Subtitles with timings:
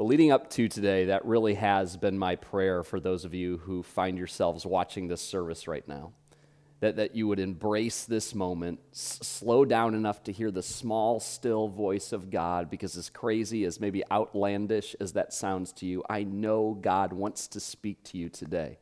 [0.00, 3.58] Well, leading up to today, that really has been my prayer for those of you
[3.58, 6.12] who find yourselves watching this service right now.
[6.80, 11.20] That, that you would embrace this moment, s- slow down enough to hear the small,
[11.20, 16.02] still voice of God, because as crazy as maybe outlandish as that sounds to you,
[16.08, 18.78] I know God wants to speak to you today.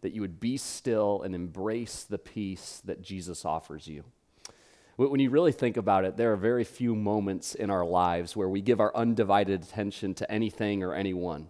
[0.00, 4.02] That you would be still and embrace the peace that Jesus offers you.
[4.98, 8.48] When you really think about it, there are very few moments in our lives where
[8.48, 11.46] we give our undivided attention to anything or anyone.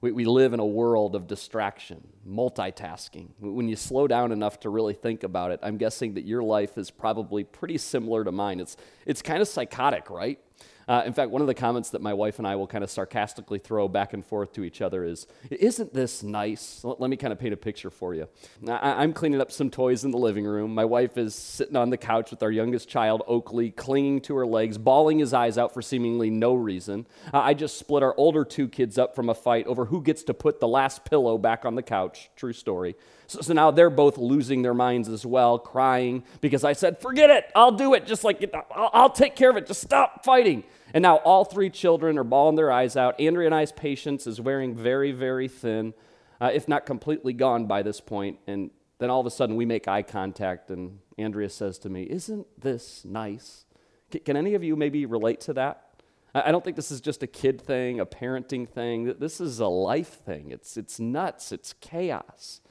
[0.00, 3.30] We, we live in a world of distraction, multitasking.
[3.40, 6.78] When you slow down enough to really think about it, I'm guessing that your life
[6.78, 8.60] is probably pretty similar to mine.
[8.60, 10.38] It's, it's kind of psychotic, right?
[10.88, 12.90] Uh, in fact, one of the comments that my wife and I will kind of
[12.90, 16.82] sarcastically throw back and forth to each other is, Isn't this nice?
[16.84, 18.28] Let, me kind of paint a picture for you.
[18.68, 20.74] I, am cleaning up some toys in the living room.
[20.74, 24.46] My wife is sitting on the couch with our youngest child, Oakley, clinging to her
[24.46, 27.06] legs, bawling his eyes out for seemingly no reason.
[27.32, 30.22] Uh, I just split our older two kids up from a fight over who gets
[30.24, 32.30] to put the last pillow back on the couch.
[32.36, 32.96] True story.
[33.26, 37.30] So, so, now they're both losing their minds as well, crying because I said, Forget
[37.30, 40.64] it, I'll do it, just like I'll, I'll take care of it, just stop fighting.
[40.94, 43.18] And now all three children are bawling their eyes out.
[43.20, 45.94] Andrea and I's patience is wearing very, very thin,
[46.40, 48.38] uh, if not completely gone by this point.
[48.46, 52.04] And then all of a sudden we make eye contact, and Andrea says to me,
[52.04, 53.64] Isn't this nice?
[54.12, 55.88] C- can any of you maybe relate to that?
[56.34, 59.16] I don't think this is just a kid thing, a parenting thing.
[59.18, 60.50] This is a life thing.
[60.50, 62.62] It's, it's nuts, it's chaos.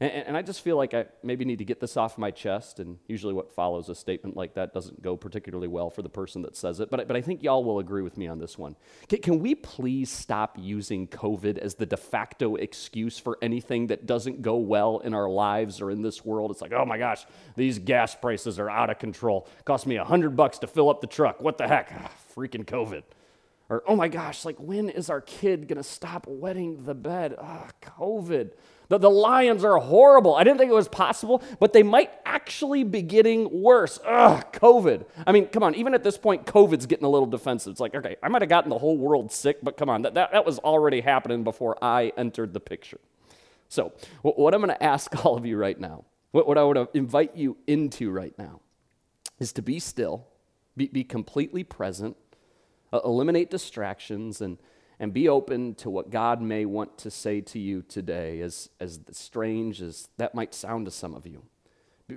[0.00, 2.78] And, and, I just feel like I maybe need to get this off my chest.
[2.78, 6.42] And usually, what follows a statement like that doesn't go particularly well for the person
[6.42, 6.88] that says it.
[6.88, 8.76] But, but I think y'all will agree with me on this one.
[9.08, 14.06] Can, can we please stop using COVID as the de facto excuse for anything that
[14.06, 16.52] doesn't go well in our lives or in this world?
[16.52, 17.26] It's like, oh my gosh,
[17.56, 19.48] these gas prices are out of control.
[19.64, 21.40] Cost me a hundred bucks to fill up the truck.
[21.40, 21.92] What the heck?
[21.92, 23.02] Ah, freaking COVID.
[23.68, 27.34] Or, oh my gosh, like when is our kid gonna stop wetting the bed?
[27.36, 28.52] Ah, COVID.
[28.88, 30.34] The, the lions are horrible.
[30.34, 33.98] I didn't think it was possible, but they might actually be getting worse.
[34.06, 35.04] Ugh, COVID.
[35.26, 37.72] I mean, come on, even at this point, COVID's getting a little defensive.
[37.72, 40.14] It's like, okay, I might have gotten the whole world sick, but come on, that,
[40.14, 43.00] that, that was already happening before I entered the picture.
[43.68, 43.92] So,
[44.22, 47.36] what I'm going to ask all of you right now, what, what I would invite
[47.36, 48.60] you into right now,
[49.38, 50.26] is to be still,
[50.76, 52.16] be, be completely present,
[52.92, 54.56] uh, eliminate distractions, and
[55.00, 59.00] and be open to what God may want to say to you today, as, as
[59.12, 61.42] strange as that might sound to some of you.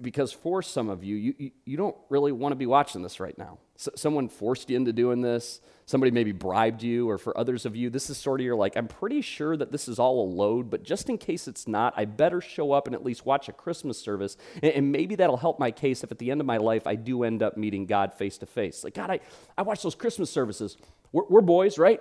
[0.02, 3.38] Because for some of you, you, you, don't really want to be watching this right
[3.38, 3.58] now.
[3.76, 7.76] So someone forced you into doing this, somebody maybe bribed you, or for others of
[7.76, 10.30] you, this is sort of you're like, I'm pretty sure that this is all a
[10.32, 13.50] load, but just in case it's not, I better show up and at least watch
[13.50, 16.48] a Christmas service, and, and maybe that'll help my case if at the end of
[16.48, 18.86] my life I do end up meeting God face to face.
[18.86, 19.20] Like, God, I,
[19.58, 20.78] I watch those Christmas services.
[21.12, 22.00] We're, we're boys, right?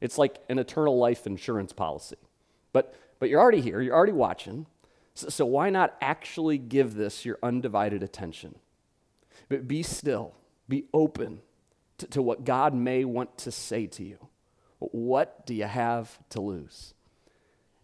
[0.00, 2.16] It's like an eternal life insurance policy.
[2.72, 4.66] But, but you're already here, you're already watching.
[5.14, 8.56] So, so why not actually give this your undivided attention?
[9.48, 10.34] But be still,
[10.68, 11.40] be open
[11.98, 14.18] to, to what God may want to say to you.
[14.78, 16.94] What do you have to lose?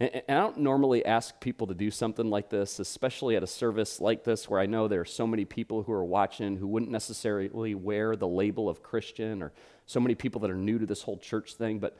[0.02, 4.00] And, I don't normally ask people to do something like this, especially at a service
[4.00, 6.90] like this where I know there are so many people who are watching who wouldn't
[6.90, 9.52] necessarily wear the label of Christian or
[9.86, 11.78] so many people that are new to this whole church thing.
[11.78, 11.96] But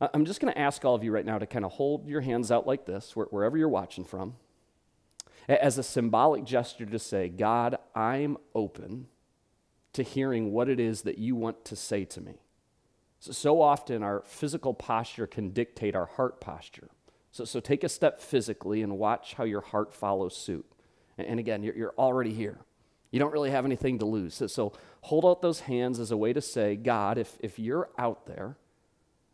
[0.00, 2.20] I'm just going to ask all of you right now to kind of hold your
[2.20, 4.34] hands out like this, wherever you're watching from,
[5.48, 9.06] as a symbolic gesture to say, God, I'm open
[9.94, 12.42] to hearing what it is that you want to say to me.
[13.18, 16.88] So, so often our physical posture can dictate our heart posture.
[17.32, 20.66] So, so take a step physically and watch how your heart follows suit.
[21.16, 22.58] And, and again, you're, you're already here.
[23.10, 24.34] You don't really have anything to lose.
[24.34, 27.88] So, so hold out those hands as a way to say, God, if, if you're
[27.98, 28.56] out there,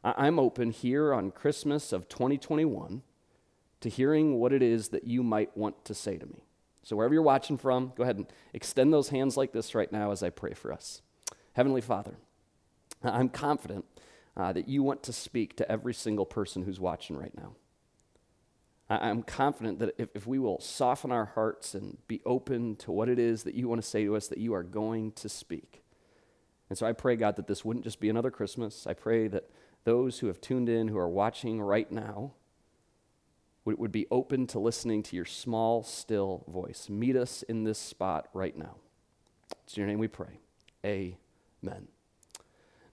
[0.05, 3.03] I, I'm open here on Christmas of 2021
[3.81, 6.43] to hearing what it is that you might want to say to me.
[6.83, 10.13] So, wherever you're watching from, go ahead and extend those hands like this right now
[10.13, 11.03] as I pray for us.
[11.55, 12.15] Heavenly Father,
[13.03, 13.85] I'm confident
[14.37, 17.57] uh, that you want to speak to every single person who's watching right now.
[18.89, 23.09] I'm confident that if, if we will soften our hearts and be open to what
[23.09, 25.83] it is that you want to say to us, that you are going to speak.
[26.69, 28.87] And so I pray, God, that this wouldn't just be another Christmas.
[28.87, 29.51] I pray that
[29.85, 32.33] those who have tuned in, who are watching right now,
[33.65, 36.89] would, would be open to listening to your small, still voice.
[36.89, 38.77] Meet us in this spot right now.
[39.65, 40.41] It's in your name we pray.
[40.85, 41.89] Amen.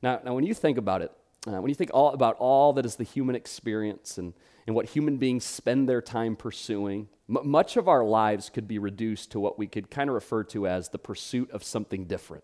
[0.02, 1.12] Now, now when you think about it,
[1.48, 4.34] uh, when you think all, about all that is the human experience and
[4.66, 8.80] and what human beings spend their time pursuing, M- much of our lives could be
[8.80, 12.44] reduced to what we could kind of refer to as the pursuit of something different.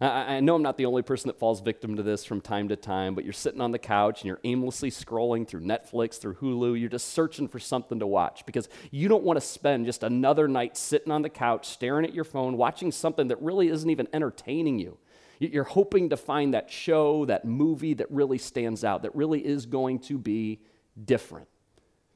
[0.00, 2.68] I, I know I'm not the only person that falls victim to this from time
[2.68, 6.34] to time, but you're sitting on the couch and you're aimlessly scrolling through Netflix, through
[6.34, 6.78] Hulu.
[6.78, 10.48] You're just searching for something to watch because you don't want to spend just another
[10.48, 14.08] night sitting on the couch, staring at your phone, watching something that really isn't even
[14.12, 14.98] entertaining you.
[15.38, 19.66] You're hoping to find that show, that movie that really stands out, that really is
[19.66, 20.60] going to be
[21.02, 21.48] different.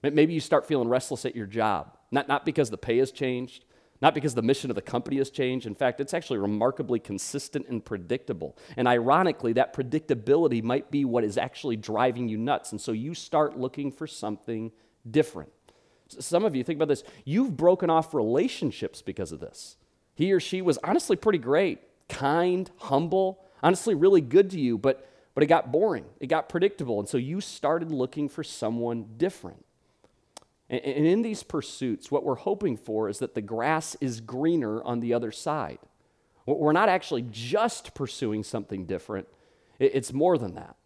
[0.02, 3.64] Maybe you start feeling restless at your job, not, not because the pay has changed,
[4.00, 5.66] not because the mission of the company has changed.
[5.66, 8.56] In fact, it's actually remarkably consistent and predictable.
[8.76, 12.70] And ironically, that predictability might be what is actually driving you nuts.
[12.70, 14.70] And so you start looking for something
[15.10, 15.50] different.
[16.08, 19.76] Some of you think about this you've broken off relationships because of this.
[20.14, 25.08] He or she was honestly pretty great, kind, humble, honestly really good to you, but,
[25.34, 26.98] but it got boring, it got predictable.
[26.98, 29.64] And so you started looking for someone different.
[30.70, 35.00] And in these pursuits, what we're hoping for is that the grass is greener on
[35.00, 35.78] the other side.
[36.44, 39.28] We're not actually just pursuing something different,
[39.78, 40.76] it's more than that.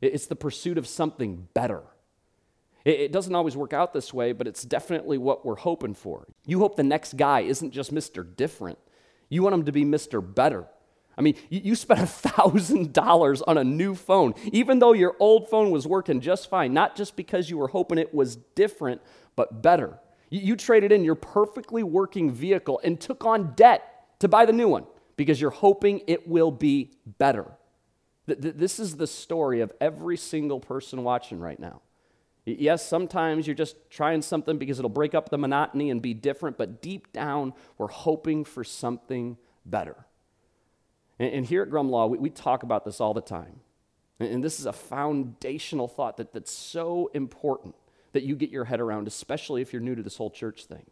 [0.00, 1.82] It's the pursuit of something better.
[2.84, 6.26] It doesn't always work out this way, but it's definitely what we're hoping for.
[6.46, 8.24] You hope the next guy isn't just Mr.
[8.36, 8.78] Different,
[9.30, 10.22] you want him to be Mr.
[10.22, 10.66] Better.
[11.16, 15.86] I mean, you, spent $1,000 on a new phone, even though your old phone was
[15.86, 19.00] working just fine, not just because you were hoping it was different,
[19.36, 19.98] but better.
[20.30, 24.52] You, you traded in your perfectly working vehicle and took on debt to buy the
[24.52, 24.86] new one
[25.16, 27.52] because you're hoping it will be better.
[28.26, 31.82] This is the story of every single person watching right now.
[32.44, 36.56] Yes, sometimes you're just trying something because it'll break up the monotony and be different,
[36.56, 40.06] but deep down, we're hoping for something better.
[41.18, 43.60] And, here at Grumlaw, we, we talk about this all the time.
[44.18, 47.74] And this is a foundational thought that, that's so important
[48.12, 50.86] that you get your head around, especially if you're new to this whole church thing.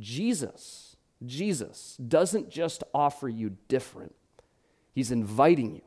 [0.00, 4.14] Jesus, Jesus doesn't just offer you different,
[4.92, 5.82] He's inviting you,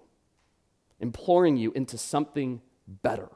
[0.99, 3.29] imploring you into something better.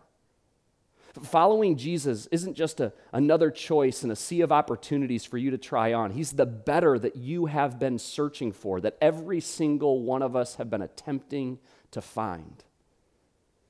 [1.22, 5.60] Following Jesus isn't just a, another choice in a sea of opportunities for you to
[5.60, 6.12] try on.
[6.12, 10.56] He's the better that you have been searching for, that every single one of us
[10.56, 11.60] have been attempting
[11.92, 12.64] to find.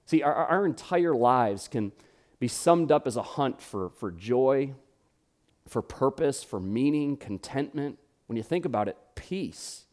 [0.06, 1.92] See, our, our entire lives can
[2.40, 4.74] be summed up as a hunt for, for joy,
[5.68, 8.00] for purpose, for meaning, contentment.
[8.28, 9.84] When you think about it, peace.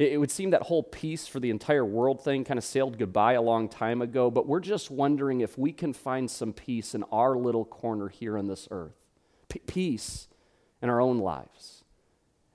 [0.00, 3.34] It, would seem that whole peace for the entire world thing kind of sailed goodbye
[3.34, 7.02] a long time ago, but we're just wondering if we can find some peace in
[7.12, 8.96] our little corner here on this earth.
[9.50, 10.28] P- peace
[10.80, 11.84] in our own lives.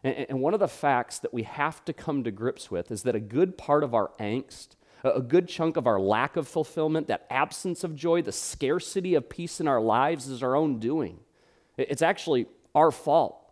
[0.03, 3.03] And, and one of the facts that we have to come to grips with is
[3.03, 4.69] that a good part of our angst
[5.03, 9.29] a good chunk of our lack of fulfillment, that absence of joy, the scarcity of
[9.29, 11.19] peace in our lives is our own doing.
[11.77, 13.44] It's actually our fault.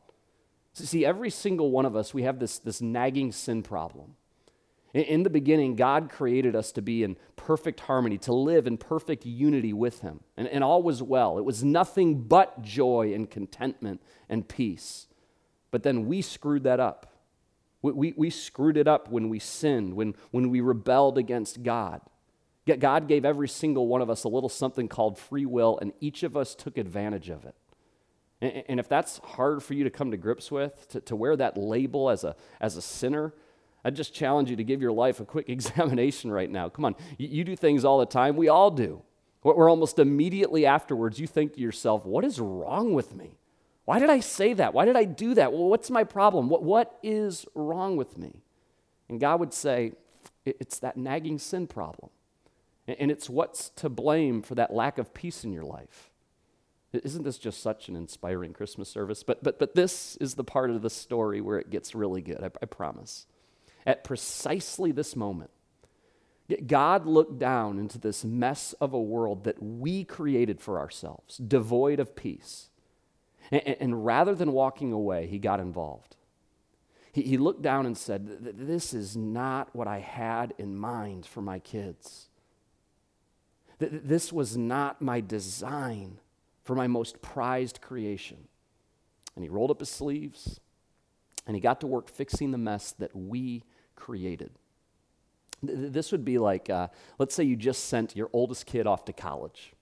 [0.73, 4.15] See, every single one of us, we have this, this nagging sin problem.
[4.93, 9.25] In the beginning, God created us to be in perfect harmony, to live in perfect
[9.25, 10.19] unity with Him.
[10.37, 11.39] And, and all was well.
[11.39, 15.07] It was nothing but joy and contentment and peace.
[15.71, 17.11] But then we screwed that up.
[17.81, 22.01] We, we, we screwed it up when we sinned, when, when we rebelled against God.
[22.79, 26.23] God gave every single one of us a little something called free will, and each
[26.23, 27.55] of us took advantage of it.
[28.41, 31.35] And, and if that's hard for you to come to grips with, to, to wear
[31.35, 33.33] that label as a, as a sinner,
[33.85, 36.69] I just challenge you to give your life a quick examination right now.
[36.69, 38.35] Come on, you, you do things all the time.
[38.35, 39.01] We all do.
[39.41, 43.37] Where almost immediately afterwards, you think to yourself, what is wrong with me?
[43.83, 44.73] Why did I say that?
[44.73, 45.51] Why did I do that?
[45.51, 46.47] Well, what's my problem?
[46.47, 48.41] What, what is wrong with me?
[49.09, 49.91] And God would say,
[50.45, 52.09] it's that nagging sin problem.
[52.87, 56.09] And it's what's to blame for that lack of peace in your life.
[56.93, 59.23] Isn't this just such an inspiring Christmas service?
[59.23, 62.39] But, but, but this is the part of the story where it gets really good,
[62.41, 63.25] I, I promise.
[63.85, 65.49] At precisely this moment,
[66.67, 71.99] God looked down into this mess of a world that we created for ourselves, devoid
[71.99, 72.69] of peace.
[73.49, 76.15] And, and rather than walking away, he got involved.
[77.11, 81.41] He, he looked down and said, This is not what I had in mind for
[81.41, 82.27] my kids.
[83.79, 86.19] This was not my design
[86.63, 88.47] for my most prized creation.
[89.35, 90.59] And he rolled up his sleeves
[91.45, 93.63] and he got to work fixing the mess that we
[93.95, 94.51] created.
[95.61, 96.89] This would be like, uh,
[97.19, 99.73] let's say you just sent your oldest kid off to college.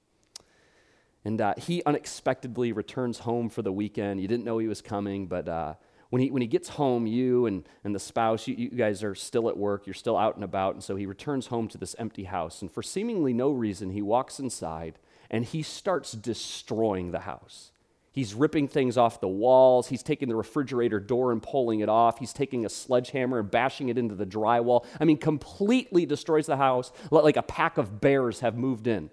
[1.23, 4.21] And uh, he unexpectedly returns home for the weekend.
[4.21, 5.75] You didn't know he was coming, but uh,
[6.09, 9.15] when, he, when he gets home, you and, and the spouse, you, you guys are
[9.15, 10.73] still at work, you're still out and about.
[10.73, 12.61] And so he returns home to this empty house.
[12.61, 14.97] And for seemingly no reason, he walks inside
[15.31, 17.71] and he starts destroying the house.
[18.11, 19.87] He's ripping things off the walls.
[19.87, 22.19] He's taking the refrigerator door and pulling it off.
[22.19, 24.85] He's taking a sledgehammer and bashing it into the drywall.
[24.99, 29.09] I mean, completely destroys the house like a pack of bears have moved in.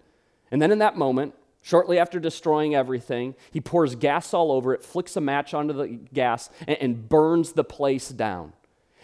[0.50, 4.82] And then in that moment, shortly after destroying everything, he pours gas all over it,
[4.82, 8.52] flicks a match onto the gas, and, burns the place down.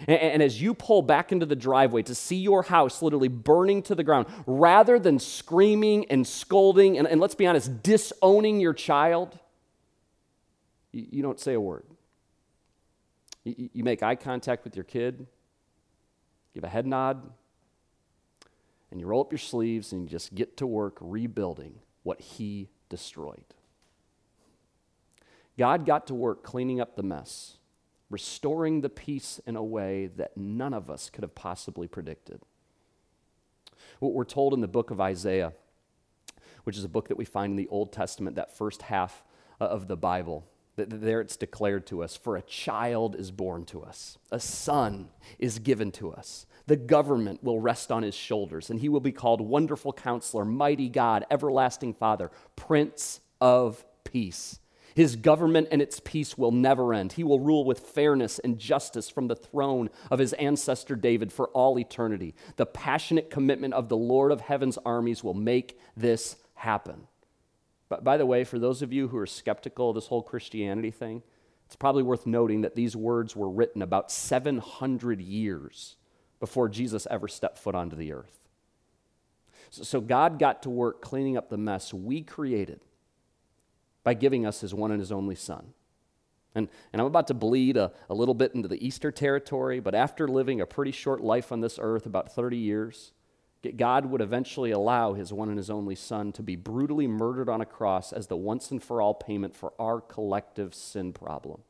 [0.08, 3.94] And, as you pull back into the driveway to see your house literally burning to
[3.94, 9.38] the ground, rather than screaming and scolding and, and let's be honest, disowning your child,
[10.92, 11.84] you, you don't say a word.
[13.44, 15.26] You, you make eye contact with your kid,
[16.54, 17.30] give a head nod,
[18.90, 22.68] and you roll up your sleeves and you just get to work rebuilding what he
[22.88, 23.44] destroyed.
[25.58, 27.58] God got to work cleaning up the mess,
[28.10, 32.40] restoring the peace in a way that none of us could have possibly predicted.
[33.98, 35.52] What we're told in the book of Isaiah,
[36.64, 39.24] which is a book that we find in the Old Testament, that first half
[39.60, 40.46] uh, of the Bible,
[40.76, 45.08] that there it's declared to us For a child is born to us, a son
[45.38, 46.46] is given to us.
[46.66, 50.88] The government will rest on his shoulders, and he will be called Wonderful Counselor, Mighty
[50.88, 54.58] God, Everlasting Father, Prince of Peace.
[54.94, 57.14] His government and its peace will never end.
[57.14, 61.48] He will rule with fairness and justice from the throne of his ancestor David for
[61.48, 62.34] all eternity.
[62.56, 67.08] The passionate commitment of the Lord of heaven's armies will make this happen.
[67.88, 70.92] But by the way, for those of you who are skeptical of this whole Christianity
[70.92, 71.22] thing,
[71.66, 75.96] it's probably worth noting that these words were written about 700 years
[76.38, 78.40] before Jesus ever stepped foot onto the earth.
[79.70, 82.80] So God got to work cleaning up the mess we created
[84.04, 85.72] by giving us his one and his only son.
[86.54, 89.94] And, and I'm about to bleed a, a little bit into the Easter territory, but
[89.94, 93.12] after living a pretty short life on this earth, about 30 years,
[93.76, 97.60] God would eventually allow his one and his only son to be brutally murdered on
[97.60, 101.62] a cross as the once and for all payment for our collective sin problem.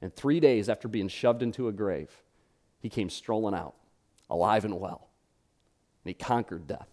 [0.00, 2.22] And three days after being shoved into a grave,
[2.80, 3.74] he came strolling out,
[4.30, 5.08] alive and well.
[6.04, 6.88] And he conquered death.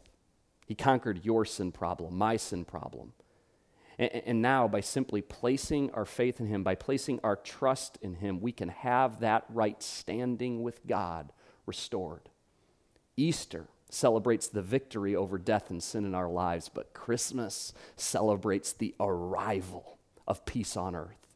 [0.66, 3.14] He conquered your sin problem, my sin problem.
[4.02, 8.42] And, now, by simply placing our faith in him, by placing our trust in him,
[8.42, 11.32] we can have that right standing with God
[11.68, 12.30] restored.
[13.16, 18.96] Easter celebrates the victory over death and sin in our lives, but Christmas celebrates the
[19.00, 21.28] arrival of peace on earth.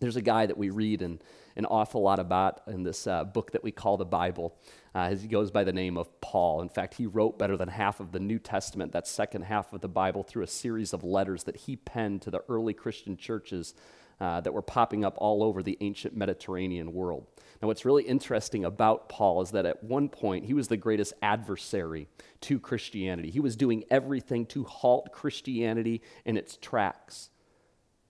[0.00, 1.20] There's a guy that we read in,
[1.56, 4.56] an awful lot about in this uh, book that we call the Bible.
[4.94, 6.62] Uh, he goes by the name of Paul.
[6.62, 9.80] In fact, he wrote better than half of the New Testament, that second half of
[9.80, 13.74] the Bible, through a series of letters that he penned to the early Christian churches
[14.20, 17.26] uh, that were popping up all over the ancient Mediterranean world.
[17.60, 21.14] Now, what's really interesting about Paul is that at one point he was the greatest
[21.22, 22.08] adversary
[22.42, 23.30] to Christianity.
[23.30, 27.30] He was doing everything to halt Christianity in its tracks.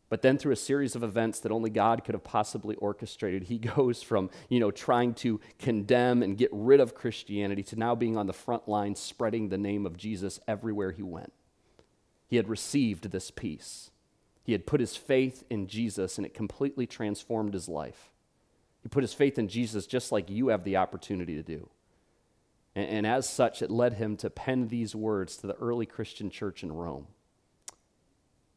[0.09, 3.59] But then through a series of events that only God could have possibly orchestrated, he
[3.77, 8.17] goes from, you know, trying to condemn and get rid of Christianity to now being
[8.17, 11.33] on the front line spreading the name of Jesus everywhere he went.
[12.27, 13.91] He had received this peace.
[14.43, 18.13] He had put his faith in Jesus and it completely transformed his life.
[18.83, 21.71] He put his faith in Jesus just like you have the opportunity to do.
[22.75, 26.29] And, and, as such, it led him to pen these words to the early Christian
[26.29, 27.07] church in Rome.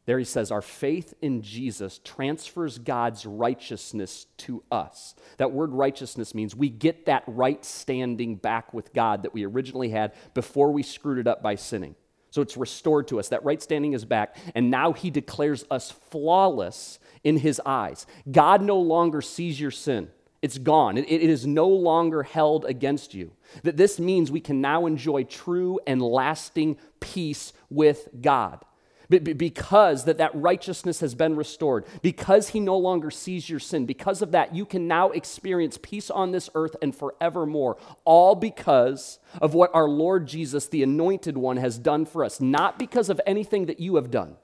[0.08, 5.14] There he says, Our faith in Jesus transfers God's righteousness to us.
[5.36, 9.90] That word righteousness means we get that right standing back with God that we originally
[9.90, 11.94] had before we screwed it up by sinning.
[12.30, 13.28] So it's restored to us.
[13.28, 14.34] That right standing is back.
[14.54, 18.06] And now he declares us flawless in his eyes.
[18.30, 20.08] God no longer sees your sin.
[20.40, 20.96] It's gone.
[20.96, 23.32] It, it is no longer held against you.
[23.62, 28.64] That this means we can now enjoy true and lasting peace with God
[29.08, 34.20] because that that righteousness has been restored because he no longer sees your sin because
[34.20, 39.54] of that you can now experience peace on this earth and forevermore all because of
[39.54, 42.40] what our lord jesus the anointed one has done for us.
[42.40, 44.36] Not because of anything that you have done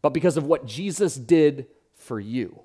[0.00, 2.60] but because of what jesus did for you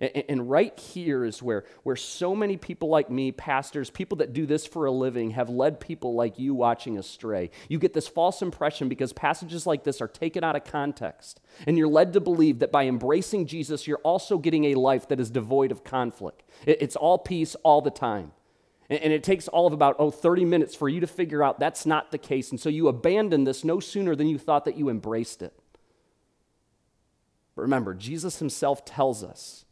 [0.00, 4.46] and, right here is where, where so many people like me, pastors, people that do
[4.46, 7.50] this for a living, have led people like you watching astray.
[7.68, 11.40] You get this false impression because passages like this are taken out of context.
[11.66, 15.18] And you're led to believe that by embracing Jesus, you're also getting a life that
[15.18, 16.44] is devoid of conflict.
[16.64, 18.30] It's all peace all the time.
[18.88, 21.84] And it takes all of about, oh, 30 minutes for you to figure out that's
[21.84, 22.50] not the case.
[22.50, 25.58] And so you abandon this no sooner than you thought that you embraced it.
[27.56, 29.64] But remember, Jesus himself tells us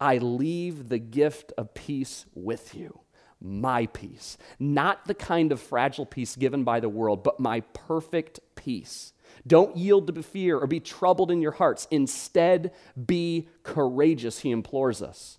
[0.00, 3.00] I leave the gift of peace with you.
[3.42, 4.36] my peace.
[4.58, 9.14] Not the kind of fragile peace given by the world, but my perfect peace.
[9.46, 11.88] Don't yield to fear or be troubled in your hearts.
[11.90, 12.72] Instead,
[13.06, 15.38] be courageous, he implores us.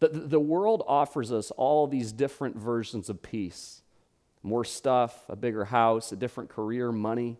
[0.00, 3.82] The, the world offers us all these different versions of peace
[4.42, 7.38] more stuff, a bigger house, a different career, money.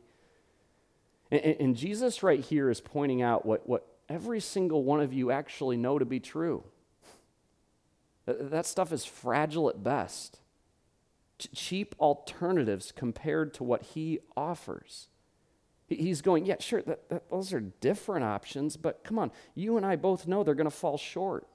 [1.30, 5.30] And, and Jesus, right here, is pointing out what, what every single one of you
[5.30, 6.64] actually know to be true.
[8.26, 10.40] That stuff is fragile at best.
[11.38, 15.08] Cheap alternatives compared to what he offers.
[15.88, 19.86] He's going, yeah, sure, that, that, those are different options, but come on, you and
[19.86, 21.46] I both know they're going to fall short.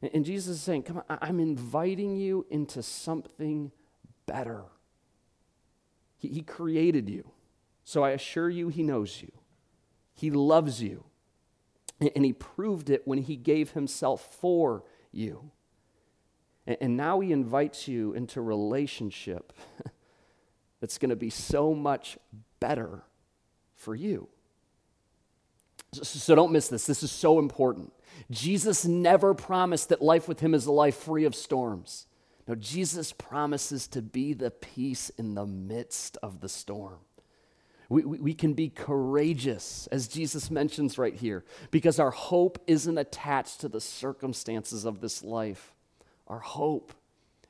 [0.00, 3.72] And, and Jesus is saying, come on, I'm inviting you into something
[4.26, 4.62] better.
[6.16, 7.28] He, he created you,
[7.82, 9.32] so I assure you, He knows you,
[10.14, 11.02] He loves you,
[12.14, 15.50] and, He proved it when He gave Himself for you.
[16.66, 19.52] And now He invites you into relationship
[20.80, 22.18] that's going to be so much
[22.60, 23.02] better
[23.74, 24.28] for you.
[25.92, 26.86] So don't miss this.
[26.86, 27.92] This is so important.
[28.30, 32.06] Jesus never promised that life with him is a life free of storms.
[32.48, 36.98] No, Jesus promises to be the peace in the midst of the storm.
[37.92, 43.60] We, we, can be courageous, as Jesus mentions right here, because our hope isn't attached
[43.60, 45.74] to the circumstances of this life.
[46.26, 46.94] Our hope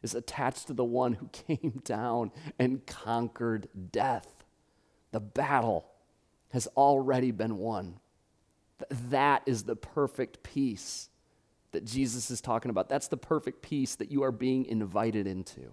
[0.02, 4.26] is attached to the one who came down and conquered death.
[5.12, 5.86] The battle
[6.50, 8.00] has already been won.
[9.10, 11.08] That is the perfect peace
[11.70, 12.88] that Jesus is talking about.
[12.88, 15.72] That's the perfect peace that you are being invited into.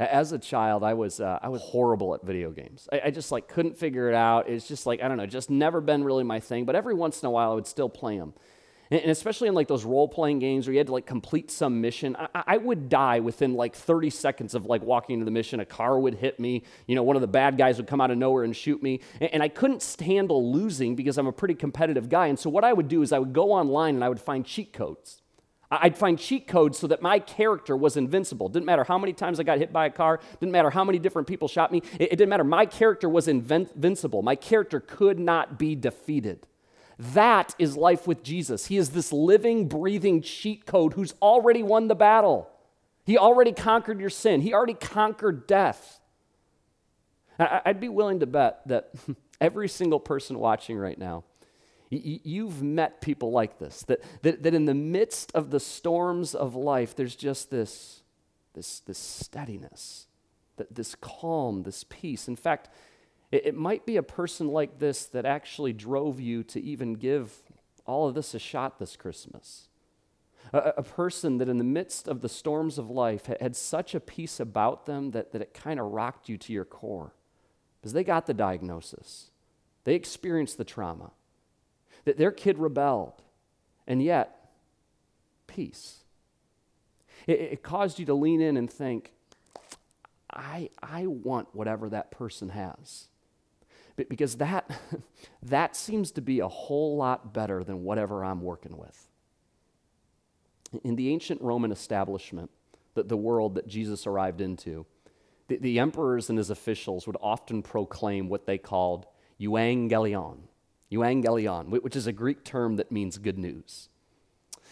[0.00, 2.88] As a child, I was, uh, I was horrible at video games.
[2.92, 4.48] I, I, just like couldn't figure it out.
[4.48, 6.64] It's just like, I don't know, just never been really my thing.
[6.64, 8.32] But every once in a while, I would still play them.
[8.90, 11.80] And especially in like those role playing games where you had to like complete some
[11.80, 15.60] mission, I, I, would die within like 30 seconds of like walking into the mission.
[15.60, 16.62] A car would hit me.
[16.86, 19.00] You know, one of the bad guys would come out of nowhere and shoot me.
[19.20, 22.28] And, and I couldn't handle losing because I'm a pretty competitive guy.
[22.28, 24.46] And so what I would do is I would go online and I would find
[24.46, 25.17] cheat codes.
[25.70, 28.48] I'd find cheat codes so that my character was invincible.
[28.48, 30.98] Didn't matter how many times I got hit by a car, didn't matter how many
[30.98, 32.44] different people shot me, it, it didn't matter.
[32.44, 34.22] My character was invincible.
[34.22, 36.46] My character could not be defeated.
[36.98, 38.66] That is life with Jesus.
[38.66, 42.50] He is this living, breathing cheat code who's already won the battle.
[43.04, 46.00] He already conquered your sin, He already conquered death.
[47.38, 48.90] I'd be willing to bet that
[49.40, 51.24] every single person watching right now,
[51.90, 56.54] you've met people like this, that, that, that in the midst of the storms of
[56.54, 58.02] life, there's just this,
[58.54, 60.06] this, this steadiness,
[60.70, 62.28] this calm, this peace.
[62.28, 62.68] In fact,
[63.30, 67.32] it, it might be a person like this that actually drove you to even give
[67.86, 69.68] all of this a shot this Christmas.
[70.52, 73.94] A, a, person that, in the midst of the storms of life, had, had such
[73.94, 77.14] a peace about them that, that it kind of rocked you to your core.
[77.80, 79.30] Because they got the diagnosis,
[79.84, 81.12] they experienced the trauma,
[82.08, 83.20] that their kid rebelled,
[83.86, 84.48] and yet,
[85.46, 86.04] peace.
[87.26, 89.12] It, it caused you to lean in and think,
[90.32, 93.08] I, I want whatever that person has
[94.08, 94.70] because that,
[95.42, 99.06] that seems to be a whole lot better than whatever I'm working with.
[100.82, 102.50] In the ancient Roman establishment,
[102.94, 104.86] the, the world that Jesus arrived into,
[105.48, 109.04] the, the emperors and his officials would often proclaim what they called
[109.38, 110.38] euangelion,
[110.90, 113.88] euangelion, which is a Greek term that means good news.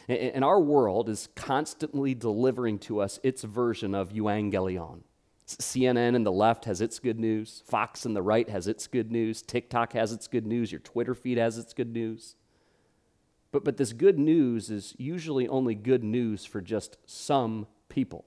[0.08, 5.00] And our world is constantly delivering to us its version of euangelion.
[5.46, 7.62] CNN in the left has its good news.
[7.66, 9.42] Fox in the right has its good news.
[9.42, 10.72] TikTok has its good news.
[10.72, 12.34] Your Twitter feed has its good news.
[13.52, 18.24] But, but this good news is usually only good news for just some people.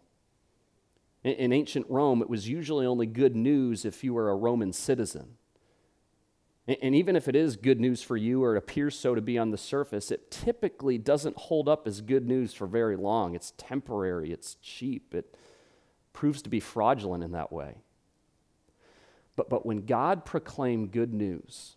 [1.24, 4.72] In, in ancient Rome, it was usually only good news if you were a Roman
[4.72, 5.36] citizen.
[6.70, 9.40] And, even if it is good news for you or it appears so to be
[9.40, 13.34] on the surface, it typically doesn't hold up as good news for very long.
[13.34, 15.36] It's temporary, it's cheap, it
[16.14, 17.78] proves to be fraudulent in that way.
[19.36, 21.76] But, but when God proclaimed good news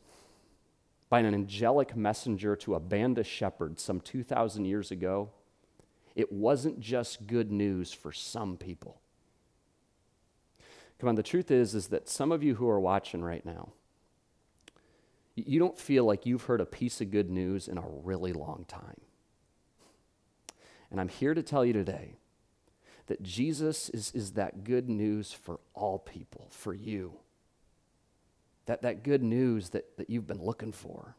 [1.08, 5.30] by an angelic messenger to a band of shepherds some 2,000 years ago,
[6.14, 9.00] it wasn't just good news for some people.
[10.98, 13.72] Come on, the truth is, is that some of you who are watching right now,
[15.34, 18.64] you don't feel like you've heard a piece of good news in a really long
[18.68, 19.00] time.
[20.90, 22.16] And I'm here to tell you today
[23.06, 27.14] that Jesus is, is that good news for all people, for you.
[28.66, 31.16] That, that good news that, that you've been looking for.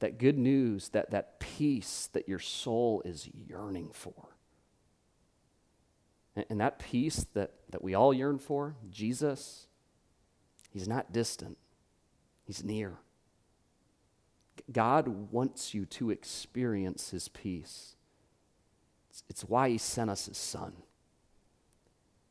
[0.00, 4.36] That good news, that, that peace that your soul is yearning for.
[6.34, 9.66] And, and that peace that, that we all yearn for, Jesus,
[10.70, 11.58] he's not distant,
[12.46, 12.94] he's near.
[14.72, 17.96] God wants you to experience his peace.
[19.10, 20.72] It's, it's why he sent us his son.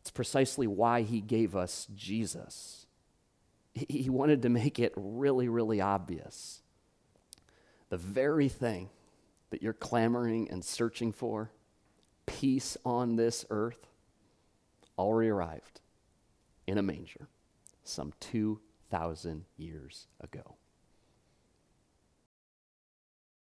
[0.01, 2.87] It's precisely why he gave us Jesus.
[3.73, 6.61] He, he wanted to make it really, really obvious.
[7.89, 8.89] The very thing
[9.49, 11.51] that you're clamoring and searching for,
[12.25, 13.87] peace on this earth,
[14.97, 15.81] already arrived
[16.67, 17.27] in a manger
[17.85, 18.11] some
[18.91, 20.57] 2,000 years ago.